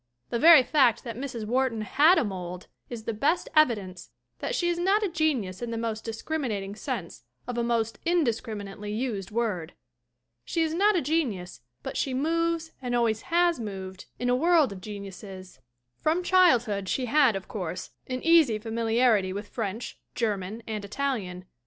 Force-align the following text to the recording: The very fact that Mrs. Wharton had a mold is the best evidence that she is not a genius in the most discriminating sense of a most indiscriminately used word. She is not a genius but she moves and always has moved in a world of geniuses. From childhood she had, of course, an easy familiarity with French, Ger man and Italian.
The 0.31 0.39
very 0.39 0.63
fact 0.63 1.03
that 1.03 1.15
Mrs. 1.15 1.45
Wharton 1.45 1.81
had 1.81 2.17
a 2.17 2.23
mold 2.23 2.65
is 2.89 3.03
the 3.03 3.13
best 3.13 3.49
evidence 3.55 4.09
that 4.39 4.55
she 4.55 4.67
is 4.67 4.79
not 4.79 5.03
a 5.03 5.07
genius 5.07 5.61
in 5.61 5.69
the 5.69 5.77
most 5.77 6.03
discriminating 6.03 6.73
sense 6.73 7.23
of 7.45 7.55
a 7.55 7.61
most 7.63 7.99
indiscriminately 8.03 8.91
used 8.91 9.29
word. 9.29 9.75
She 10.43 10.63
is 10.63 10.73
not 10.73 10.95
a 10.95 11.03
genius 11.03 11.61
but 11.83 11.97
she 11.97 12.15
moves 12.15 12.71
and 12.81 12.95
always 12.95 13.21
has 13.29 13.59
moved 13.59 14.07
in 14.17 14.27
a 14.27 14.35
world 14.35 14.71
of 14.71 14.81
geniuses. 14.81 15.59
From 15.99 16.23
childhood 16.23 16.89
she 16.89 17.05
had, 17.05 17.35
of 17.35 17.47
course, 17.47 17.91
an 18.07 18.23
easy 18.23 18.57
familiarity 18.57 19.31
with 19.31 19.49
French, 19.49 19.99
Ger 20.15 20.35
man 20.35 20.63
and 20.65 20.83
Italian. 20.83 21.45